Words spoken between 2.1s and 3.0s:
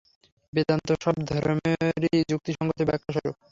যুক্তিসঙ্গত